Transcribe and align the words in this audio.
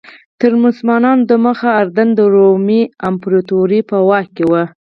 تر 0.39 0.51
مسلمانانو 0.63 1.27
دمخه 1.31 1.69
اردن 1.81 2.09
د 2.15 2.19
رومي 2.35 2.81
امپراتورۍ 3.09 3.81
په 3.89 3.97
واک 4.07 4.27
کې 4.35 4.45
و. 4.51 4.53